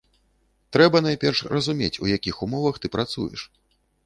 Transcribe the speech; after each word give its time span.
Трэба 0.77 1.01
найперш 1.07 1.41
разумець, 1.57 1.93
у 2.07 2.09
якіх 2.15 2.41
умовах 2.47 2.75
ты 2.81 2.93
працуеш. 2.97 3.41